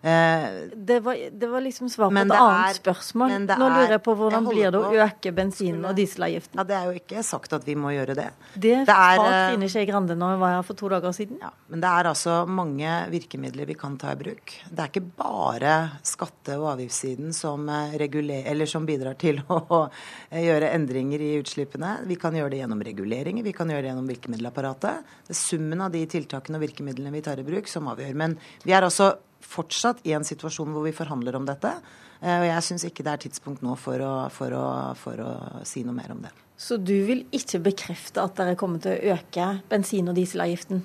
Eh, 0.07 0.51
det 0.75 1.01
var, 1.01 1.17
det 1.33 1.47
var, 1.47 1.61
liksom 1.61 1.89
svar 1.91 2.11
på 2.13 2.21
et 2.21 2.31
annet 2.31 2.69
er, 2.71 2.77
spørsmål. 2.79 3.33
Nå 3.49 3.69
lurer 3.73 3.95
jeg 3.97 4.03
på 4.07 4.13
hvordan 4.15 4.45
jeg 4.47 4.55
blir 4.55 4.75
det 4.75 4.79
å 4.79 4.91
øke 5.03 5.33
bensin- 5.35 5.83
og 5.83 5.97
dieselavgiften? 5.99 6.61
Ja, 6.61 6.65
Det 6.69 6.77
er 6.79 6.85
jo 6.93 7.01
ikke 7.01 7.25
sagt 7.27 7.57
at 7.57 7.67
vi 7.67 7.75
må 7.75 7.91
gjøre 7.91 8.15
det. 8.15 8.29
Det, 8.55 8.61
det 8.87 8.95
er, 8.95 9.19
sa 9.19 9.25
eh, 9.27 9.49
Trine 9.51 9.71
Skei 9.73 9.83
Grande 9.89 10.15
nå 10.15 10.29
var 10.39 10.55
her 10.55 10.63
for 10.69 10.79
to 10.79 10.93
dager 10.93 11.17
siden. 11.17 11.41
Ja, 11.43 11.51
Men 11.73 11.83
det 11.83 11.91
er 11.91 12.11
altså 12.13 12.37
mange 12.47 12.95
virkemidler 13.11 13.67
vi 13.67 13.75
kan 13.75 13.99
ta 13.99 14.15
i 14.15 14.21
bruk. 14.21 14.55
Det 14.71 14.79
er 14.79 14.93
ikke 14.93 15.05
bare 15.19 15.75
skatte- 16.07 16.61
og 16.61 16.69
avgiftssiden 16.77 17.35
som, 17.35 17.67
eh, 17.67 18.65
som 18.71 18.87
bidrar 18.87 19.19
til 19.19 19.43
å 19.49 19.89
gjøre 20.31 20.71
endringer 20.71 21.19
i 21.19 21.35
utslippene. 21.41 21.97
Vi 22.07 22.15
kan 22.15 22.37
gjøre 22.39 22.55
det 22.55 22.63
gjennom 22.63 22.87
reguleringer, 22.93 23.43
vi 23.43 23.59
kan 23.59 23.75
gjøre 23.75 23.89
det 23.89 23.91
gjennom 23.91 24.15
virkemiddelapparatet. 24.15 25.15
Det 25.27 25.35
er 25.35 25.43
summen 25.43 25.83
av 25.83 25.91
de 25.91 26.07
tiltakene 26.07 26.61
og 26.61 26.69
virkemidlene 26.69 27.11
vi 27.19 27.27
tar 27.27 27.43
i 27.43 27.51
bruk, 27.51 27.67
som 27.67 27.91
avgjør. 27.91 28.15
Men 28.15 28.39
vi 28.63 28.71
er 28.71 28.87
altså 28.87 29.17
fortsatt 29.47 30.03
i 30.07 30.15
en 30.17 30.27
situasjon 30.27 30.73
hvor 30.75 30.85
vi 30.87 30.95
forhandler 30.97 31.39
om 31.39 31.47
dette. 31.49 31.73
Eh, 32.21 32.41
og 32.41 32.47
jeg 32.49 32.67
syns 32.69 32.87
ikke 32.89 33.05
det 33.07 33.15
er 33.15 33.23
tidspunkt 33.27 33.65
nå 33.65 33.77
for 33.81 34.03
å, 34.03 34.13
for, 34.33 34.53
å, 34.57 34.67
for 34.99 35.23
å, 35.23 35.31
si 35.69 35.85
noe 35.87 35.97
mer 35.97 36.15
om 36.15 36.23
det. 36.25 36.33
Så 36.57 36.79
du 36.81 36.95
vil 37.05 37.27
ikke 37.37 37.61
bekrefte 37.67 38.23
at 38.23 38.37
dere 38.39 38.57
kommer 38.59 38.81
til 38.83 38.95
å 38.97 39.17
øke 39.17 39.49
bensin- 39.71 40.09
og 40.09 40.17
dieselavgiften? 40.17 40.85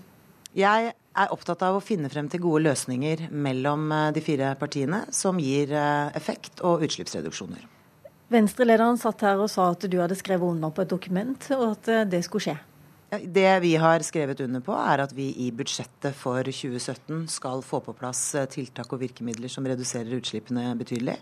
Jeg 0.58 0.92
er 0.92 1.32
opptatt 1.32 1.64
av 1.64 1.78
å 1.78 1.84
finne 1.84 2.10
frem 2.12 2.28
til 2.32 2.44
gode 2.44 2.66
løsninger 2.68 3.30
mellom 3.32 3.88
eh, 3.96 4.10
de 4.16 4.24
fire 4.26 4.56
partiene 4.60 5.06
som 5.16 5.40
gir 5.40 5.72
eh, 5.76 6.10
effekt 6.18 6.64
og 6.68 6.84
utslippsreduksjoner. 6.88 7.70
Venstre-lederen 8.32 9.00
satt 9.00 9.26
her 9.28 9.42
og 9.44 9.50
sa 9.52 9.74
at 9.74 9.84
du 9.92 9.98
hadde 10.00 10.16
skrevet 10.16 10.54
under 10.54 10.72
på 10.72 10.86
et 10.86 10.92
dokument, 10.92 11.48
og 11.58 11.66
at 11.74 11.90
det 12.08 12.22
skulle 12.24 12.46
skje. 12.46 12.60
Det 13.12 13.60
vi 13.60 13.76
har 13.76 14.00
skrevet 14.00 14.40
under 14.40 14.62
på, 14.64 14.72
er 14.72 15.02
at 15.04 15.12
vi 15.12 15.34
i 15.44 15.50
budsjettet 15.52 16.16
for 16.16 16.48
2017 16.48 17.26
skal 17.28 17.60
få 17.68 17.82
på 17.84 17.96
plass 17.98 18.22
eh, 18.40 18.48
tiltak 18.48 18.94
og 18.96 19.02
virkemidler 19.02 19.52
som 19.52 19.66
reduserer 19.68 20.16
utslippene 20.16 20.70
betydelig. 20.80 21.18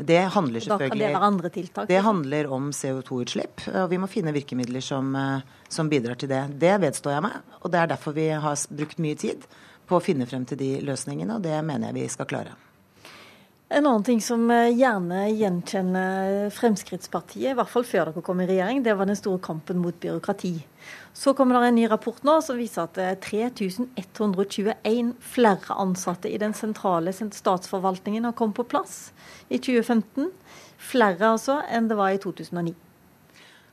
Det 0.00 0.18
handler 0.34 0.64
selvfølgelig 0.64 1.04
det 1.04 1.12
være 1.12 1.28
andre 1.28 1.50
tiltak? 1.54 1.88
Det 1.88 2.00
handler 2.02 2.50
om 2.50 2.70
CO2-utslipp. 2.74 3.62
og 3.68 3.90
Vi 3.92 4.00
må 4.02 4.08
finne 4.10 4.34
virkemidler 4.34 4.82
som, 4.82 5.14
eh, 5.14 5.46
som 5.68 5.88
bidrar 5.92 6.18
til 6.18 6.32
det. 6.32 6.42
Det 6.58 6.72
vedstår 6.82 7.14
jeg 7.14 7.26
meg. 7.28 7.36
Og 7.60 7.70
det 7.70 7.78
er 7.78 7.92
derfor 7.94 8.16
vi 8.16 8.26
har 8.30 8.66
brukt 8.80 8.98
mye 8.98 9.14
tid 9.14 9.46
på 9.86 10.00
å 10.00 10.02
finne 10.02 10.26
frem 10.26 10.42
til 10.46 10.58
de 10.58 10.72
løsningene, 10.82 11.38
og 11.38 11.46
det 11.46 11.62
mener 11.62 11.92
jeg 11.92 11.98
vi 12.00 12.08
skal 12.10 12.26
klare. 12.26 12.58
En 13.72 13.86
annen 13.86 14.02
ting 14.02 14.18
som 14.18 14.48
eh, 14.50 14.72
gjerne 14.74 15.28
gjenkjenner 15.30 16.48
Fremskrittspartiet, 16.50 17.52
i 17.52 17.54
hvert 17.54 17.70
fall 17.70 17.84
før 17.86 18.08
dere 18.10 18.24
kom 18.26 18.40
i 18.42 18.48
regjering, 18.48 18.80
det 18.82 18.96
var 18.98 19.06
den 19.06 19.18
store 19.18 19.38
kampen 19.44 19.78
mot 19.78 19.94
byråkrati. 20.02 20.56
Så 21.14 21.36
kommer 21.38 21.54
det 21.54 21.68
en 21.68 21.78
ny 21.78 21.84
rapport 21.92 22.18
nå 22.26 22.34
som 22.42 22.58
viser 22.58 22.88
at 22.88 22.98
det 22.98 23.06
er 23.06 23.20
3121 23.22 25.14
flere 25.22 25.78
ansatte 25.78 26.26
i 26.26 26.40
den 26.42 26.56
sentrale 26.58 27.14
statsforvaltningen 27.14 28.26
har 28.26 28.34
kommet 28.34 28.58
på 28.58 28.66
plass 28.74 29.12
i 29.46 29.62
2015. 29.62 30.32
Flere 30.90 31.30
altså 31.36 31.60
enn 31.70 31.86
det 31.86 31.98
var 32.00 32.10
i 32.10 32.18
2009. 32.18 32.74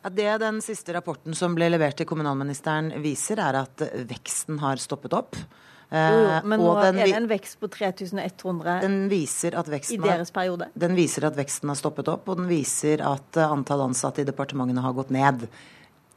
Ja, 0.04 0.14
det 0.14 0.32
den 0.46 0.62
siste 0.62 0.94
rapporten 0.94 1.34
som 1.34 1.58
ble 1.58 1.72
levert 1.74 1.98
til 1.98 2.06
kommunalministeren 2.06 2.94
viser, 3.02 3.42
er 3.42 3.64
at 3.66 3.82
veksten 4.14 4.62
har 4.62 4.78
stoppet 4.78 5.18
opp. 5.18 5.42
Eh, 5.88 6.44
men 6.44 6.60
nå 6.60 6.74
den, 6.82 6.98
er 7.00 7.08
det 7.08 7.16
en 7.16 7.30
vekst 7.30 7.62
på 7.62 7.70
3100 7.72 8.82
den 8.84 8.98
viser 9.08 9.56
at 9.56 9.70
veksten 9.72 9.96
i 9.96 10.04
deres 10.04 10.34
periode. 10.36 10.68
Den 10.76 10.98
viser 10.98 11.30
at 11.30 11.38
veksten 11.40 11.72
har 11.72 11.80
stoppet 11.80 12.10
opp, 12.12 12.28
og 12.28 12.42
den 12.42 12.50
viser 12.52 13.04
at 13.08 13.40
eh, 13.40 13.48
antall 13.48 13.86
ansatte 13.86 14.24
i 14.24 14.28
departementene 14.28 14.84
har 14.84 14.96
gått 14.98 15.14
ned. 15.16 15.48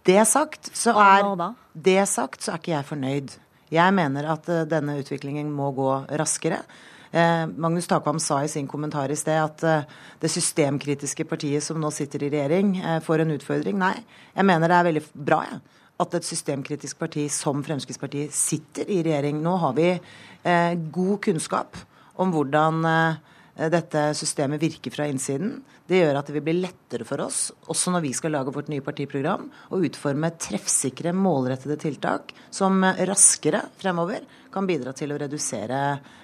Det 0.09 0.21
sagt, 0.27 0.73
så 0.75 0.97
er, 0.99 1.29
det 1.75 2.01
sagt, 2.11 2.43
så 2.43 2.55
er 2.55 2.63
ikke 2.63 2.75
jeg 2.75 2.89
fornøyd. 2.89 3.35
Jeg 3.71 3.95
mener 3.95 4.27
at 4.33 4.49
uh, 4.51 4.65
denne 4.67 4.97
utviklingen 4.99 5.53
må 5.55 5.69
gå 5.77 5.91
raskere. 6.19 6.65
Eh, 7.11 7.47
Magnus 7.47 7.87
Takvam 7.87 8.21
sa 8.21 8.45
i 8.45 8.49
sin 8.49 8.69
kommentar 8.71 9.11
i 9.11 9.19
sted 9.19 9.39
at 9.43 9.63
eh, 9.67 9.87
det 10.23 10.31
systemkritiske 10.31 11.27
partiet 11.27 11.65
som 11.65 11.81
nå 11.83 11.91
sitter 11.95 12.23
i 12.23 12.31
regjering, 12.31 12.77
eh, 12.79 13.01
får 13.03 13.25
en 13.25 13.35
utfordring. 13.35 13.79
Nei, 13.79 13.97
jeg 14.37 14.47
mener 14.47 14.71
det 14.71 14.77
er 14.79 14.89
veldig 14.91 15.05
bra, 15.15 15.43
jeg. 15.51 15.61
Ja 15.61 15.80
at 16.01 16.17
et 16.17 16.27
systemkritisk 16.27 16.99
parti 17.01 17.27
som 17.33 17.63
Fremskrittspartiet 17.65 18.35
sitter 18.35 18.89
i 18.91 19.03
regjering. 19.05 19.41
Nå 19.45 19.57
har 19.63 19.75
vi 19.77 19.91
eh, 19.93 20.75
god 20.93 21.21
kunnskap 21.27 21.77
om 22.21 22.33
hvordan 22.35 22.85
eh, 22.89 23.21
dette 23.69 24.07
systemet 24.17 24.63
virker 24.63 24.95
fra 24.95 25.07
innsiden. 25.11 25.59
Det 25.91 25.99
gjør 25.99 26.21
at 26.21 26.29
det 26.29 26.37
vil 26.37 26.45
bli 26.47 26.55
lettere 26.61 27.05
for 27.07 27.21
oss, 27.25 27.49
også 27.67 27.91
når 27.91 28.05
vi 28.05 28.13
skal 28.15 28.31
lage 28.37 28.53
vårt 28.55 28.69
nye 28.71 28.85
partiprogram, 28.85 29.49
å 29.75 29.81
utforme 29.83 30.31
treffsikre, 30.39 31.11
målrettede 31.17 31.77
tiltak 31.83 32.31
som 32.55 32.79
eh, 32.87 33.03
raskere 33.11 33.65
fremover 33.81 34.23
kan 34.55 34.69
bidra 34.71 34.95
til 34.97 35.11
å 35.11 35.19
redusere 35.21 35.81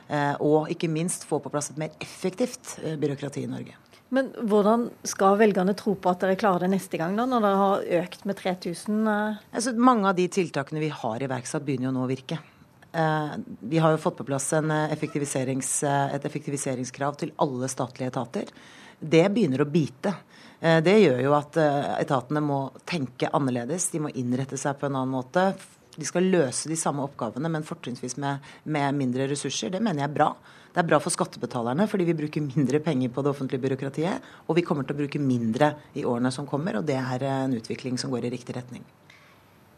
eh, 0.06 0.34
og 0.38 0.70
ikke 0.72 0.90
minst 0.92 1.26
få 1.26 1.40
på 1.42 1.50
plass 1.52 1.72
et 1.72 1.82
mer 1.82 1.98
effektivt 2.02 2.76
eh, 2.82 2.94
byråkrati 3.00 3.42
i 3.42 3.50
Norge. 3.50 3.74
Men 4.14 4.28
hvordan 4.46 4.88
skal 5.06 5.38
velgerne 5.40 5.74
tro 5.78 5.96
på 5.98 6.10
at 6.12 6.22
dere 6.22 6.38
klarer 6.38 6.66
det 6.66 6.76
neste 6.76 6.98
gang, 7.00 7.16
da, 7.18 7.24
når 7.26 7.42
dere 7.42 7.62
har 7.62 7.86
økt 8.04 8.26
med 8.28 8.38
3000? 8.38 9.00
Eh? 9.10 9.40
Altså, 9.50 9.72
mange 9.74 10.06
av 10.10 10.18
de 10.18 10.28
tiltakene 10.30 10.82
vi 10.82 10.92
har 10.94 11.24
iverksatt, 11.26 11.64
begynner 11.66 11.88
jo 11.88 11.96
nå 11.96 12.04
å 12.04 12.10
virke. 12.10 12.38
Eh, 12.92 13.34
vi 13.66 13.82
har 13.82 13.96
jo 13.96 14.02
fått 14.02 14.20
på 14.20 14.28
plass 14.28 14.52
eh, 14.54 14.74
effektiviserings, 14.94 15.72
et 15.90 16.28
effektiviseringskrav 16.30 17.18
til 17.22 17.34
alle 17.42 17.70
statlige 17.72 18.14
etater. 18.14 18.52
Det 19.00 19.26
begynner 19.34 19.64
å 19.64 19.68
bite. 19.68 20.14
Det 20.56 20.94
gjør 20.96 21.18
jo 21.20 21.32
at 21.36 21.58
etatene 22.00 22.40
må 22.40 22.70
tenke 22.88 23.28
annerledes. 23.36 23.90
De 23.92 24.00
må 24.00 24.08
innrette 24.16 24.56
seg 24.56 24.78
på 24.80 24.88
en 24.88 24.94
annen 24.96 25.12
måte. 25.12 25.50
De 25.96 26.06
skal 26.08 26.28
løse 26.32 26.70
de 26.70 26.76
samme 26.78 27.04
oppgavene, 27.06 27.50
men 27.52 27.66
fortrinnsvis 27.66 28.18
med, 28.22 28.44
med 28.64 28.98
mindre 28.98 29.28
ressurser. 29.30 29.72
Det 29.72 29.82
mener 29.82 30.04
jeg 30.04 30.10
er 30.10 30.16
bra. 30.16 30.30
Det 30.76 30.82
er 30.82 30.90
bra 30.90 30.98
for 31.00 31.14
skattebetalerne 31.14 31.86
fordi 31.88 32.04
vi 32.04 32.18
bruker 32.18 32.44
mindre 32.44 32.82
penger 32.84 33.08
på 33.08 33.24
det 33.24 33.32
offentlige 33.32 33.62
byråkratiet. 33.62 34.28
Og 34.44 34.58
vi 34.58 34.64
kommer 34.66 34.84
til 34.84 34.92
å 34.92 35.00
bruke 35.00 35.22
mindre 35.22 35.72
i 35.96 36.04
årene 36.04 36.32
som 36.34 36.48
kommer, 36.48 36.76
og 36.76 36.84
det 36.88 36.98
er 37.00 37.24
en 37.30 37.56
utvikling 37.56 37.96
som 38.00 38.12
går 38.12 38.28
i 38.28 38.34
riktig 38.36 38.58
retning. 38.58 38.84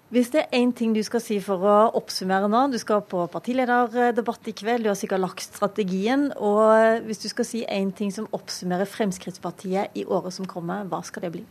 Hvis 0.08 0.30
det 0.32 0.40
er 0.40 0.56
én 0.56 0.70
ting 0.72 0.94
du 0.96 1.02
skal 1.04 1.20
si 1.20 1.37
for 1.44 1.60
å 1.68 1.76
oppsummere 1.98 2.48
nå, 2.48 2.62
du 2.72 2.78
skal 2.80 3.02
på 3.04 3.26
partilederdebatt 3.28 4.48
i 4.48 4.54
kveld, 4.56 4.87
du 4.87 4.88
har 4.88 4.96
sikkert 4.96 5.20
lagt 5.20 5.44
strategien. 5.44 6.30
Og 6.32 7.04
hvis 7.04 7.20
du 7.20 7.28
skal 7.28 7.44
si 7.44 7.60
én 7.68 7.92
ting 7.92 8.10
som 8.14 8.26
oppsummerer 8.32 8.88
Fremskrittspartiet 8.88 10.00
i 10.00 10.06
året 10.08 10.32
som 10.32 10.48
kommer, 10.48 10.88
hva 10.88 11.02
skal 11.04 11.26
det 11.26 11.34
bli? 11.37 11.44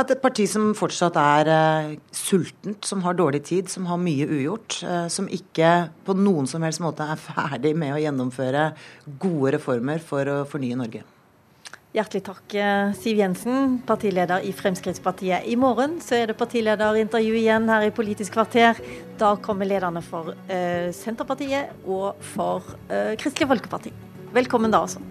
At 0.00 0.08
et 0.14 0.20
parti 0.22 0.46
som 0.48 0.70
fortsatt 0.72 1.16
er 1.20 1.48
uh, 1.50 1.94
sultent, 2.14 2.86
som 2.88 3.02
har 3.04 3.18
dårlig 3.18 3.42
tid, 3.50 3.68
som 3.68 3.84
har 3.90 3.98
mye 4.00 4.24
ugjort, 4.24 4.78
uh, 4.86 5.08
som 5.12 5.28
ikke 5.28 5.90
på 6.06 6.16
noen 6.16 6.48
som 6.48 6.64
helst 6.64 6.80
måte 6.80 7.04
er 7.04 7.20
ferdig 7.28 7.74
med 7.76 7.92
å 7.96 8.00
gjennomføre 8.00 8.70
gode 9.20 9.56
reformer 9.58 10.00
for 10.00 10.30
å 10.30 10.38
fornye 10.48 10.78
Norge. 10.80 11.04
Hjertelig 11.90 12.22
takk, 12.22 12.54
eh, 12.54 12.92
Siv 12.94 13.18
Jensen, 13.18 13.80
partileder 13.82 14.44
i 14.46 14.52
Fremskrittspartiet. 14.54 15.42
I 15.50 15.56
morgen 15.58 15.98
så 15.98 16.20
er 16.20 16.30
det 16.30 16.38
partilederintervju 16.38 17.34
igjen 17.34 17.66
her 17.66 17.88
i 17.88 17.90
Politisk 17.90 18.38
kvarter. 18.38 18.78
Da 19.18 19.34
kommer 19.42 19.66
lederne 19.66 19.98
for 20.06 20.30
uh, 20.30 20.88
Senterpartiet 20.94 21.74
og 21.82 22.22
for 22.36 22.76
Kristelig 23.18 23.50
Folkeparti. 23.50 23.90
Velkommen 24.38 24.70
da, 24.70 24.86
altså. 24.86 25.02